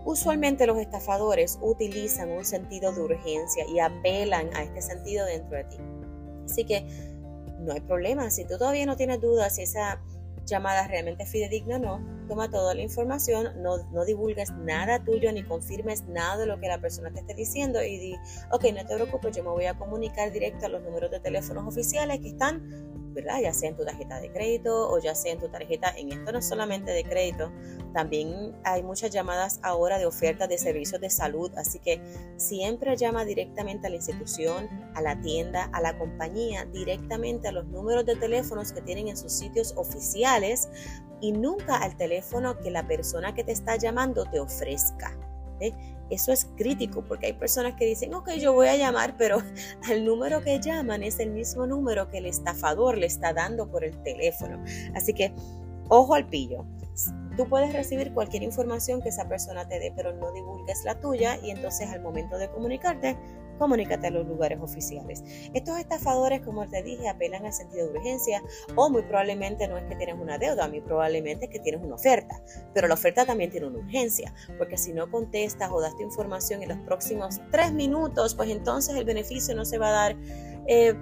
Usualmente 0.07 0.65
los 0.65 0.77
estafadores 0.77 1.59
utilizan 1.61 2.31
un 2.31 2.45
sentido 2.45 2.93
de 2.93 3.01
urgencia 3.01 3.65
y 3.67 3.79
apelan 3.79 4.49
a 4.55 4.63
este 4.63 4.81
sentido 4.81 5.25
dentro 5.25 5.57
de 5.57 5.65
ti. 5.65 5.75
Así 6.45 6.63
que 6.63 6.87
no 7.59 7.73
hay 7.73 7.81
problema. 7.81 8.31
Si 8.31 8.45
tú 8.45 8.57
todavía 8.57 8.85
no 8.85 8.95
tienes 8.95 9.19
dudas 9.19 9.55
si 9.55 9.63
esa 9.63 10.01
llamada 10.45 10.87
realmente 10.87 11.23
es 11.23 11.29
fidedigna 11.29 11.75
o 11.75 11.79
no, 11.79 12.16
toma 12.27 12.49
toda 12.49 12.73
la 12.75 12.81
información, 12.81 13.61
no, 13.61 13.77
no, 13.91 14.05
divulgues 14.05 14.51
nada 14.51 15.03
tuyo 15.03 15.31
ni 15.31 15.43
confirmes 15.43 16.05
nada 16.07 16.37
de 16.37 16.45
lo 16.45 16.59
que 16.59 16.67
la 16.67 16.79
persona 16.79 17.11
te 17.11 17.21
esté 17.21 17.33
diciendo 17.33 17.81
y 17.83 17.97
di, 17.97 18.15
ok, 18.51 18.65
no 18.73 18.85
te 18.85 18.95
preocupes, 18.95 19.35
yo 19.35 19.43
me 19.43 19.49
voy 19.49 19.65
a 19.65 19.77
comunicar 19.77 20.31
directo 20.31 20.65
a 20.65 20.69
los 20.69 20.83
números 20.83 21.11
de 21.11 21.19
teléfonos 21.19 21.67
oficiales 21.67 22.19
que 22.19 22.29
están 22.29 22.87
ya 23.41 23.53
sea 23.53 23.69
en 23.69 23.75
tu 23.75 23.85
tarjeta 23.85 24.19
de 24.19 24.31
crédito 24.31 24.89
o 24.89 24.99
ya 24.99 25.15
sea 25.15 25.33
en 25.33 25.39
tu 25.39 25.49
tarjeta, 25.49 25.93
en 25.97 26.11
esto 26.11 26.31
no 26.31 26.41
solamente 26.41 26.91
de 26.91 27.03
crédito, 27.03 27.51
también 27.93 28.55
hay 28.63 28.83
muchas 28.83 29.11
llamadas 29.11 29.59
ahora 29.63 29.97
de 29.97 30.05
ofertas 30.05 30.49
de 30.49 30.57
servicios 30.57 31.01
de 31.01 31.09
salud, 31.09 31.51
así 31.57 31.79
que 31.79 32.01
siempre 32.37 32.95
llama 32.95 33.25
directamente 33.25 33.87
a 33.87 33.89
la 33.89 33.95
institución, 33.95 34.69
a 34.93 35.01
la 35.01 35.19
tienda, 35.21 35.69
a 35.73 35.81
la 35.81 35.97
compañía, 35.97 36.65
directamente 36.65 37.47
a 37.47 37.51
los 37.51 37.65
números 37.67 38.05
de 38.05 38.15
teléfonos 38.15 38.71
que 38.71 38.81
tienen 38.81 39.07
en 39.07 39.17
sus 39.17 39.31
sitios 39.31 39.73
oficiales 39.77 40.69
y 41.19 41.31
nunca 41.31 41.77
al 41.77 41.97
teléfono 41.97 42.16
que 42.61 42.71
la 42.71 42.87
persona 42.87 43.33
que 43.33 43.43
te 43.43 43.51
está 43.51 43.75
llamando 43.75 44.25
te 44.25 44.39
ofrezca. 44.39 45.17
Eso 46.09 46.31
es 46.31 46.45
crítico 46.55 47.03
porque 47.03 47.27
hay 47.27 47.33
personas 47.33 47.73
que 47.73 47.85
dicen, 47.85 48.13
ok, 48.13 48.31
yo 48.33 48.53
voy 48.53 48.67
a 48.67 48.77
llamar, 48.77 49.15
pero 49.17 49.41
el 49.91 50.05
número 50.05 50.41
que 50.41 50.59
llaman 50.59 51.03
es 51.03 51.19
el 51.19 51.31
mismo 51.31 51.67
número 51.67 52.09
que 52.09 52.19
el 52.19 52.25
estafador 52.25 52.97
le 52.97 53.07
está 53.07 53.33
dando 53.33 53.69
por 53.69 53.83
el 53.83 54.01
teléfono. 54.03 54.63
Así 54.95 55.13
que, 55.13 55.33
ojo 55.89 56.13
al 56.15 56.27
pillo. 56.27 56.65
Tú 57.35 57.47
puedes 57.47 57.71
recibir 57.73 58.13
cualquier 58.13 58.41
información 58.41 59.01
que 59.01 59.09
esa 59.09 59.27
persona 59.27 59.67
te 59.67 59.79
dé, 59.79 59.93
pero 59.95 60.11
no 60.13 60.31
divulgues 60.31 60.83
la 60.85 60.99
tuya 60.99 61.37
y 61.43 61.51
entonces 61.51 61.87
al 61.89 62.01
momento 62.01 62.37
de 62.37 62.49
comunicarte, 62.49 63.15
comunícate 63.57 64.07
a 64.07 64.11
los 64.11 64.27
lugares 64.27 64.59
oficiales. 64.61 65.23
Estos 65.53 65.79
estafadores, 65.79 66.41
como 66.41 66.67
te 66.67 66.83
dije, 66.83 67.07
apelan 67.07 67.45
al 67.45 67.53
sentido 67.53 67.87
de 67.87 67.99
urgencia 67.99 68.43
o 68.75 68.89
muy 68.89 69.01
probablemente 69.03 69.67
no 69.67 69.77
es 69.77 69.85
que 69.85 69.95
tienes 69.95 70.15
una 70.19 70.37
deuda, 70.37 70.67
muy 70.67 70.81
probablemente 70.81 71.45
es 71.45 71.51
que 71.51 71.59
tienes 71.59 71.81
una 71.81 71.95
oferta, 71.95 72.41
pero 72.73 72.87
la 72.87 72.93
oferta 72.93 73.25
también 73.25 73.49
tiene 73.49 73.67
una 73.67 73.79
urgencia, 73.79 74.33
porque 74.57 74.77
si 74.77 74.93
no 74.93 75.09
contestas 75.09 75.71
o 75.71 75.81
das 75.81 75.95
tu 75.95 76.03
información 76.03 76.63
en 76.63 76.69
los 76.69 76.79
próximos 76.79 77.41
tres 77.51 77.73
minutos, 77.73 78.35
pues 78.35 78.49
entonces 78.49 78.95
el 78.95 79.05
beneficio 79.05 79.55
no 79.55 79.65
se 79.65 79.77
va 79.77 79.89
a 79.89 79.91
dar. 79.91 80.15
Eh, 80.67 80.95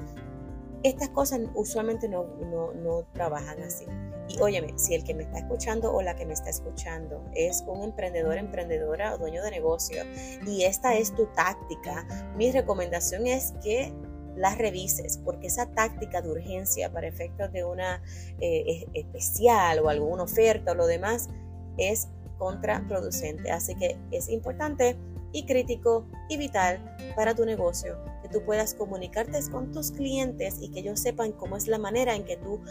estas 0.84 1.10
cosas 1.10 1.42
usualmente 1.56 2.08
no, 2.08 2.26
no, 2.52 3.04
trabajan 3.14 3.62
así. 3.64 3.86
Y 4.28 4.40
óyeme, 4.40 4.78
si 4.78 4.96
el 4.96 5.04
que 5.04 5.14
me 5.14 5.24
está 5.24 5.40
escuchando 5.40 5.94
o 5.94 6.02
la 6.02 6.16
que 6.16 6.26
me 6.26 6.34
está 6.34 6.50
escuchando 6.50 7.24
es 7.34 7.64
un 7.68 7.84
emprendedor, 7.84 8.38
emprendedora 8.38 9.14
o 9.14 9.18
dueño 9.18 9.44
de 9.44 9.52
negocio 9.52 10.04
y 10.48 10.64
esta 10.64 10.96
es 10.96 11.14
tu 11.14 11.28
táctica, 11.28 12.08
mi 12.36 12.52
recomendación 12.52 13.28
es 13.28 13.54
que 13.64 13.94
la 14.36 14.54
revises, 14.56 15.18
porque 15.20 15.48
esa 15.48 15.68
táctica 15.68 16.22
de 16.22 16.30
urgencia 16.30 16.92
para 16.92 17.08
efectos 17.08 17.52
de 17.54 17.64
una 17.64 18.02
eh, 18.42 18.86
especial 18.94 19.80
o 19.80 19.90
alguna 19.90 20.24
oferta 20.24 20.72
o 20.72 20.76
lo 20.76 20.88
demás 20.88 21.30
es 21.78 22.10
contraproducente. 22.38 23.52
Así 23.52 23.76
que 23.76 23.98
es 24.12 24.30
importante 24.30 24.98
y 25.32 25.46
crítico 25.46 26.06
y 26.30 26.38
vital 26.38 26.96
para 27.16 27.36
tu 27.36 27.46
negocio 27.46 27.98
que 28.22 28.30
tú 28.30 28.44
puedas 28.44 28.74
comunicarte 28.74 29.40
con 29.52 29.72
tus 29.72 29.92
clientes 29.92 30.58
y 30.62 30.70
que 30.70 30.80
ellos 30.80 31.00
sepan 31.00 31.32
cómo 31.34 31.58
es 31.58 31.68
la 31.68 31.78
manera 31.78 32.16
en 32.16 32.26
que 32.26 32.38
tú 32.38 32.62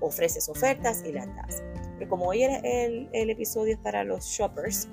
ofreces 0.00 0.48
ofertas 0.48 1.02
y 1.06 1.12
las 1.12 1.26
das. 1.36 1.62
Pero 1.98 2.10
como 2.10 2.26
hoy 2.26 2.42
el, 2.42 3.08
el 3.12 3.30
episodio 3.30 3.74
es 3.74 3.80
para 3.80 4.04
los 4.04 4.24
shoppers, 4.24 4.88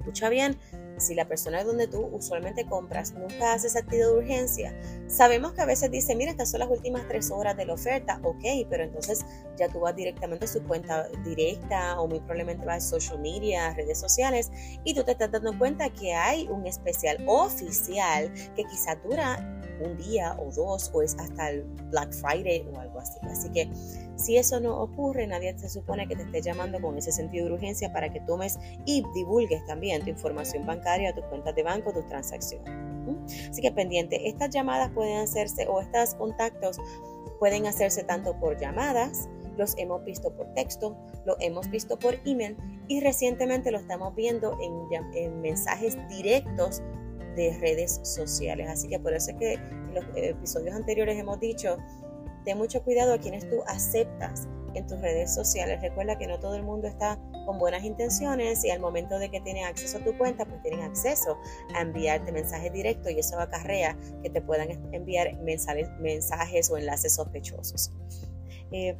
escucha 0.00 0.28
bien, 0.28 0.58
si 0.98 1.14
la 1.14 1.26
persona 1.26 1.60
es 1.60 1.66
donde 1.66 1.86
tú 1.86 2.08
usualmente 2.12 2.66
compras 2.66 3.12
nunca 3.12 3.52
hace 3.52 3.68
sentido 3.68 4.12
de 4.12 4.18
urgencia, 4.18 4.74
sabemos 5.08 5.52
que 5.52 5.60
a 5.60 5.66
veces 5.66 5.90
dice, 5.90 6.14
mira, 6.14 6.30
estas 6.30 6.50
son 6.50 6.60
las 6.60 6.70
últimas 6.70 7.06
tres 7.08 7.30
horas 7.30 7.56
de 7.56 7.66
la 7.66 7.74
oferta, 7.74 8.18
ok, 8.22 8.44
pero 8.70 8.84
entonces 8.84 9.24
ya 9.58 9.68
tú 9.68 9.80
vas 9.80 9.94
directamente 9.94 10.46
a 10.46 10.48
su 10.48 10.62
cuenta 10.62 11.08
directa 11.24 12.00
o 12.00 12.06
muy 12.06 12.20
probablemente 12.20 12.64
vas 12.64 12.84
a 12.84 12.88
social 12.88 13.18
media, 13.20 13.74
redes 13.74 13.98
sociales, 13.98 14.50
y 14.84 14.94
tú 14.94 15.04
te 15.04 15.12
estás 15.12 15.30
dando 15.30 15.56
cuenta 15.58 15.90
que 15.90 16.14
hay 16.14 16.48
un 16.48 16.66
especial 16.66 17.22
oficial 17.26 18.32
que 18.54 18.64
quizá 18.64 18.96
dura 18.96 19.55
un 19.80 19.96
día 19.96 20.36
o 20.38 20.50
dos 20.50 20.90
o 20.94 21.02
es 21.02 21.16
hasta 21.18 21.50
el 21.50 21.64
Black 21.90 22.12
Friday 22.12 22.66
o 22.72 22.78
algo 22.78 22.98
así. 22.98 23.18
Así 23.22 23.50
que 23.50 23.68
si 24.16 24.36
eso 24.36 24.60
no 24.60 24.80
ocurre, 24.80 25.26
nadie 25.26 25.56
se 25.58 25.68
supone 25.68 26.08
que 26.08 26.16
te 26.16 26.22
esté 26.22 26.42
llamando 26.42 26.80
con 26.80 26.96
ese 26.96 27.12
sentido 27.12 27.46
de 27.46 27.52
urgencia 27.52 27.92
para 27.92 28.12
que 28.12 28.20
tomes 28.20 28.58
y 28.84 29.04
divulgues 29.14 29.64
también 29.66 30.02
tu 30.02 30.10
información 30.10 30.66
bancaria, 30.66 31.14
tus 31.14 31.24
cuentas 31.26 31.54
de 31.54 31.62
banco, 31.62 31.92
tus 31.92 32.06
transacciones. 32.08 32.70
Así 33.50 33.62
que 33.62 33.70
pendiente, 33.70 34.28
estas 34.28 34.50
llamadas 34.50 34.90
pueden 34.92 35.18
hacerse 35.18 35.66
o 35.68 35.80
estos 35.80 36.14
contactos 36.14 36.78
pueden 37.38 37.66
hacerse 37.66 38.02
tanto 38.04 38.38
por 38.38 38.58
llamadas, 38.58 39.28
los 39.56 39.76
hemos 39.78 40.04
visto 40.04 40.34
por 40.34 40.52
texto, 40.54 40.96
lo 41.24 41.36
hemos 41.40 41.70
visto 41.70 41.98
por 41.98 42.18
email 42.24 42.56
y 42.88 43.00
recientemente 43.00 43.70
lo 43.70 43.78
estamos 43.78 44.14
viendo 44.14 44.58
en, 44.60 45.14
en 45.14 45.40
mensajes 45.40 45.96
directos 46.08 46.82
de 47.36 47.56
redes 47.60 48.00
sociales. 48.02 48.68
Así 48.68 48.88
que 48.88 48.98
por 48.98 49.14
eso 49.14 49.30
es 49.30 49.36
que 49.36 49.52
en 49.54 49.94
los 49.94 50.04
episodios 50.16 50.74
anteriores 50.74 51.18
hemos 51.18 51.38
dicho, 51.38 51.76
ten 52.44 52.58
mucho 52.58 52.82
cuidado 52.82 53.14
a 53.14 53.18
quienes 53.18 53.48
tú 53.48 53.62
aceptas 53.66 54.48
en 54.74 54.86
tus 54.86 55.00
redes 55.00 55.34
sociales. 55.34 55.80
Recuerda 55.80 56.18
que 56.18 56.26
no 56.26 56.38
todo 56.38 56.54
el 56.54 56.62
mundo 56.62 56.86
está 56.86 57.18
con 57.46 57.58
buenas 57.58 57.84
intenciones 57.84 58.64
y 58.64 58.70
al 58.70 58.80
momento 58.80 59.18
de 59.18 59.30
que 59.30 59.40
tienen 59.40 59.64
acceso 59.64 59.98
a 59.98 60.04
tu 60.04 60.16
cuenta, 60.18 60.44
pues 60.44 60.60
tienen 60.62 60.82
acceso 60.82 61.38
a 61.74 61.80
enviarte 61.80 62.32
mensajes 62.32 62.72
directos 62.72 63.12
y 63.12 63.18
eso 63.18 63.38
acarrea 63.38 63.96
que 64.22 64.30
te 64.30 64.40
puedan 64.40 64.68
enviar 64.92 65.36
mensajes, 65.42 65.88
mensajes 66.00 66.70
o 66.70 66.76
enlaces 66.76 67.14
sospechosos. 67.14 67.92
Eh, 68.72 68.96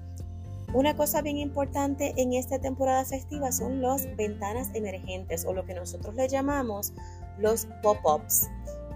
una 0.74 0.96
cosa 0.96 1.22
bien 1.22 1.38
importante 1.38 2.12
en 2.16 2.32
esta 2.32 2.58
temporada 2.58 3.04
festiva 3.04 3.52
son 3.52 3.80
las 3.80 4.14
ventanas 4.16 4.70
emergentes 4.74 5.44
o 5.44 5.52
lo 5.52 5.64
que 5.64 5.74
nosotros 5.74 6.14
le 6.14 6.28
llamamos 6.28 6.92
los 7.38 7.66
pop-ups. 7.82 8.48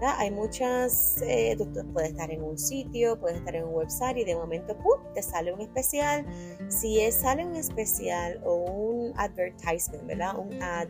Hay 0.03 0.31
muchas, 0.31 1.21
eh, 1.21 1.55
tú 1.57 1.67
puedes 1.93 2.09
estar 2.09 2.31
en 2.31 2.41
un 2.41 2.57
sitio, 2.57 3.19
puedes 3.19 3.37
estar 3.37 3.55
en 3.55 3.65
un 3.65 3.75
website 3.75 4.17
y 4.17 4.23
de 4.23 4.35
momento 4.35 4.75
te 5.13 5.21
sale 5.21 5.53
un 5.53 5.61
especial. 5.61 6.25
Si 6.69 6.99
sale 7.11 7.45
un 7.45 7.55
especial 7.55 8.41
o 8.43 8.55
un 8.55 9.13
advertisement, 9.19 10.07
¿verdad? 10.07 10.39
Un 10.39 10.61
ad, 10.61 10.87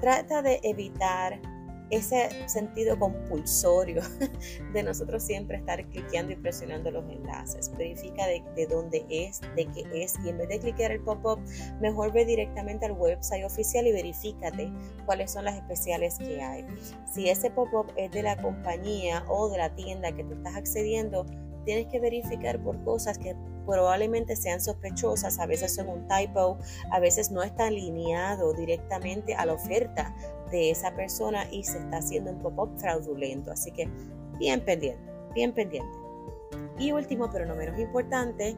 trata 0.00 0.42
de 0.42 0.58
evitar 0.64 1.40
ese 1.90 2.48
sentido 2.48 2.98
compulsorio 2.98 4.02
de 4.72 4.82
nosotros 4.82 5.22
siempre 5.22 5.58
estar 5.58 5.84
cliqueando 5.90 6.32
y 6.32 6.36
presionando 6.36 6.90
los 6.90 7.04
enlaces. 7.10 7.70
Verifica 7.76 8.26
de, 8.26 8.66
dónde 8.66 9.04
es, 9.08 9.40
de 9.56 9.66
qué 9.66 9.84
es 9.92 10.14
y 10.24 10.30
en 10.30 10.38
vez 10.38 10.48
de 10.48 10.60
cliquear 10.60 10.92
el 10.92 11.00
pop-up, 11.00 11.40
mejor 11.80 12.12
ve 12.12 12.24
directamente 12.24 12.86
al 12.86 12.92
website 12.92 13.44
oficial 13.44 13.86
y 13.86 13.92
verifícate 13.92 14.72
cuáles 15.06 15.32
son 15.32 15.44
las 15.44 15.56
especiales 15.56 16.18
que 16.18 16.42
hay. 16.42 16.64
Si 17.12 17.28
ese 17.28 17.50
pop-up 17.50 17.92
es 17.96 18.10
de 18.10 18.22
la 18.22 18.36
compañía 18.36 19.24
o 19.28 19.48
de 19.48 19.58
la 19.58 19.74
tienda 19.74 20.12
que 20.12 20.24
tú 20.24 20.34
estás 20.34 20.56
accediendo, 20.56 21.26
tienes 21.64 21.86
que 21.86 22.00
verificar 22.00 22.62
por 22.62 22.82
cosas 22.84 23.18
que 23.18 23.34
probablemente 23.66 24.36
sean 24.36 24.60
sospechosas, 24.60 25.38
a 25.38 25.46
veces 25.46 25.74
son 25.74 25.88
un 25.88 26.06
typo, 26.06 26.58
a 26.90 27.00
veces 27.00 27.30
no 27.30 27.42
está 27.42 27.66
alineado 27.66 28.52
directamente 28.52 29.34
a 29.34 29.46
la 29.46 29.54
oferta 29.54 30.14
de 30.50 30.70
esa 30.70 30.94
persona 30.94 31.46
y 31.50 31.64
se 31.64 31.78
está 31.78 31.98
haciendo 31.98 32.30
un 32.30 32.40
pop-up 32.40 32.78
fraudulento. 32.78 33.50
Así 33.50 33.70
que 33.72 33.88
bien 34.38 34.60
pendiente, 34.64 35.02
bien 35.34 35.52
pendiente. 35.52 35.98
Y 36.78 36.92
último, 36.92 37.30
pero 37.30 37.46
no 37.46 37.54
menos 37.54 37.78
importante, 37.78 38.56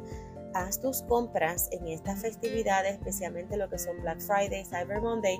haz 0.54 0.80
tus 0.80 1.02
compras 1.02 1.68
en 1.70 1.86
estas 1.88 2.20
festividades, 2.20 2.94
especialmente 2.94 3.56
lo 3.56 3.68
que 3.68 3.78
son 3.78 4.00
Black 4.00 4.20
Friday, 4.20 4.64
Cyber 4.64 5.00
Monday, 5.00 5.38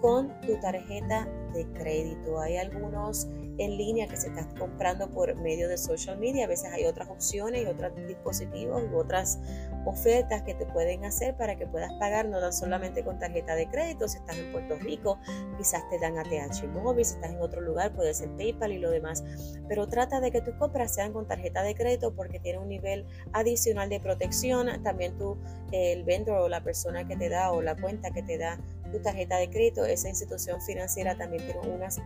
con 0.00 0.38
tu 0.42 0.58
tarjeta 0.60 1.28
de 1.52 1.66
crédito. 1.72 2.40
Hay 2.40 2.56
algunos 2.56 3.28
en 3.58 3.76
línea 3.76 4.06
que 4.06 4.16
se 4.16 4.28
están 4.28 4.54
comprando 4.56 5.10
por 5.10 5.34
medio 5.36 5.68
de 5.68 5.76
social 5.76 6.18
media. 6.18 6.44
A 6.44 6.48
veces 6.48 6.70
hay 6.72 6.84
otras 6.84 7.08
opciones 7.08 7.62
y 7.62 7.66
otros 7.66 7.92
dispositivos 8.06 8.82
u 8.92 8.96
otras 8.96 9.38
ofertas 9.84 10.42
que 10.42 10.54
te 10.54 10.66
pueden 10.66 11.04
hacer 11.04 11.36
para 11.36 11.56
que 11.56 11.66
puedas 11.66 11.92
pagar 11.94 12.28
no 12.28 12.40
tan 12.40 12.52
solamente 12.52 13.04
con 13.04 13.18
tarjeta 13.18 13.54
de 13.54 13.68
crédito. 13.68 14.08
Si 14.08 14.18
estás 14.18 14.36
en 14.36 14.52
Puerto 14.52 14.76
Rico, 14.76 15.18
quizás 15.56 15.82
te 15.90 15.98
dan 15.98 16.18
ATH 16.18 16.64
móvil. 16.72 17.04
Si 17.04 17.14
estás 17.14 17.32
en 17.32 17.40
otro 17.40 17.60
lugar, 17.60 17.94
puede 17.94 18.14
ser 18.14 18.30
PayPal 18.36 18.72
y 18.72 18.78
lo 18.78 18.90
demás. 18.90 19.24
Pero 19.68 19.86
trata 19.88 20.20
de 20.20 20.30
que 20.30 20.40
tus 20.40 20.54
compras 20.54 20.94
sean 20.94 21.12
con 21.12 21.26
tarjeta 21.26 21.62
de 21.62 21.74
crédito 21.74 22.14
porque 22.14 22.38
tiene 22.38 22.58
un 22.58 22.68
nivel 22.68 23.06
adicional 23.32 23.88
de 23.88 24.00
protección. 24.00 24.82
También 24.82 25.16
tú, 25.18 25.36
el 25.72 26.04
vendor 26.04 26.38
o 26.38 26.48
la 26.48 26.62
persona 26.62 27.06
que 27.06 27.16
te 27.16 27.28
da 27.28 27.52
o 27.52 27.62
la 27.62 27.76
cuenta 27.76 28.10
que 28.10 28.22
te 28.22 28.38
da 28.38 28.58
tu 28.90 29.00
tarjeta 29.00 29.36
de 29.36 29.50
crédito, 29.50 29.84
esa 29.84 30.08
institución 30.08 30.60
financiera 30.60 31.16
también 31.16 31.44
tiene 31.44 31.60
unas 31.68 32.00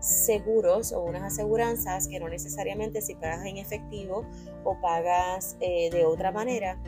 seguros 0.00 0.92
o 0.92 1.02
unas 1.02 1.22
aseguranzas 1.22 2.08
que 2.08 2.20
no 2.20 2.28
necesariamente 2.28 3.02
si 3.02 3.14
pagas 3.14 3.44
en 3.46 3.56
efectivo 3.56 4.24
o 4.64 4.80
pagas 4.80 5.56
eh, 5.60 5.90
de 5.90 6.04
otra 6.04 6.30
manera 6.30 6.80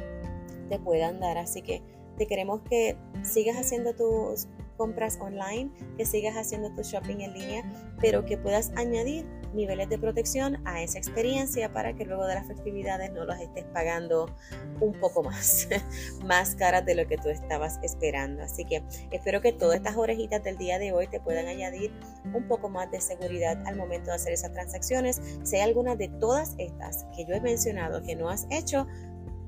te 0.69 0.79
puedan 0.79 1.21
dar. 1.21 1.39
Así 1.39 1.63
que 1.63 1.83
te 2.17 2.27
queremos 2.27 2.61
que 2.69 2.97
sigas 3.23 3.57
haciendo 3.57 3.95
tus 3.95 4.47
compras 4.77 5.19
online, 5.21 5.71
que 5.97 6.07
sigas 6.07 6.37
haciendo 6.37 6.71
tu 6.75 6.83
shopping 6.83 7.21
en 7.21 7.35
línea, 7.35 7.73
pero 8.01 8.25
que 8.25 8.39
puedas 8.39 8.73
añadir 8.77 9.27
niveles 9.55 9.89
de 9.89 9.99
protección 9.99 10.61
a 10.67 10.83
esa 10.83 10.99
experiencia 10.99 11.73
para 11.73 11.95
que 11.95 12.05
luego 12.05 12.27
de 12.27 12.35
las 12.35 12.47
festividades 12.47 13.13
no 13.13 13.25
los 13.25 13.39
estés 13.39 13.65
pagando 13.73 14.35
un 14.81 14.93
poco 15.01 15.23
más, 15.23 15.69
más 16.25 16.55
caras 16.55 16.85
de 16.85 16.95
lo 16.95 17.07
que 17.07 17.17
tú 17.17 17.29
estabas 17.29 17.79
esperando. 17.83 18.43
Así 18.43 18.65
que 18.65 18.83
espero 19.11 19.41
que 19.41 19.53
todas 19.53 19.77
estas 19.77 19.97
orejitas 19.97 20.43
del 20.43 20.57
día 20.57 20.79
de 20.79 20.93
hoy 20.93 21.07
te 21.07 21.21
puedan 21.21 21.47
añadir 21.47 21.93
un 22.35 22.47
poco 22.47 22.69
más 22.69 22.91
de 22.91 23.01
seguridad 23.01 23.63
al 23.67 23.77
momento 23.77 24.11
de 24.11 24.17
hacer 24.17 24.33
esas 24.33 24.53
transacciones. 24.53 25.21
Si 25.43 25.57
hay 25.57 25.63
alguna 25.63 25.97
de 25.97 26.09
todas 26.09 26.55
estas 26.59 27.07
que 27.17 27.25
yo 27.27 27.35
he 27.35 27.41
mencionado 27.41 28.03
que 28.03 28.17
no 28.17 28.29
has 28.29 28.47
hecho, 28.51 28.87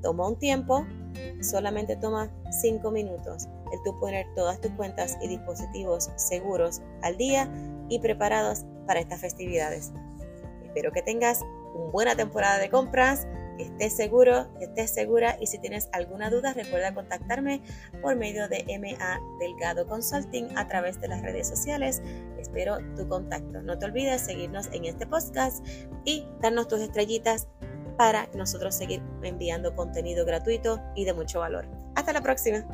toma 0.02 0.28
un 0.28 0.38
tiempo, 0.38 0.86
solamente 1.40 1.96
toma 1.96 2.30
5 2.50 2.90
minutos 2.90 3.48
el 3.72 3.82
tú 3.82 3.98
poner 3.98 4.26
todas 4.34 4.60
tus 4.60 4.70
cuentas 4.72 5.16
y 5.22 5.28
dispositivos 5.28 6.10
seguros 6.16 6.82
al 7.02 7.16
día 7.16 7.50
y 7.92 7.98
preparados 7.98 8.64
para 8.86 9.00
estas 9.00 9.20
festividades. 9.20 9.92
Espero 10.64 10.92
que 10.92 11.02
tengas 11.02 11.42
una 11.74 11.90
buena 11.90 12.16
temporada 12.16 12.58
de 12.58 12.70
compras, 12.70 13.26
que 13.58 13.64
estés 13.64 13.92
seguro, 13.92 14.48
que 14.58 14.64
estés 14.64 14.90
segura 14.90 15.36
y 15.38 15.46
si 15.46 15.58
tienes 15.58 15.90
alguna 15.92 16.30
duda 16.30 16.54
recuerda 16.54 16.94
contactarme 16.94 17.60
por 18.00 18.16
medio 18.16 18.48
de 18.48 18.64
MA 18.78 19.20
Delgado 19.38 19.86
Consulting 19.86 20.56
a 20.56 20.66
través 20.66 20.98
de 21.02 21.08
las 21.08 21.20
redes 21.20 21.48
sociales. 21.48 22.02
Espero 22.38 22.78
tu 22.96 23.06
contacto. 23.08 23.60
No 23.60 23.78
te 23.78 23.84
olvides 23.84 24.22
seguirnos 24.22 24.68
en 24.72 24.86
este 24.86 25.06
podcast 25.06 25.62
y 26.06 26.26
darnos 26.40 26.68
tus 26.68 26.80
estrellitas 26.80 27.48
para 27.98 28.26
nosotros 28.34 28.74
seguir 28.74 29.02
enviando 29.22 29.76
contenido 29.76 30.24
gratuito 30.24 30.80
y 30.96 31.04
de 31.04 31.12
mucho 31.12 31.40
valor. 31.40 31.68
Hasta 31.94 32.14
la 32.14 32.22
próxima. 32.22 32.66